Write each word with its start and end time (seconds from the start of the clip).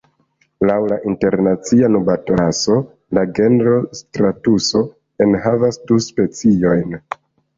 Laŭ 0.67 0.75
la 0.91 0.95
Internacia 1.09 1.89
Nubatlaso, 1.95 2.77
la 3.17 3.25
genro 3.39 3.75
stratuso 3.99 4.83
enhavas 5.27 5.79
du 5.91 5.99
speciojn. 6.09 6.99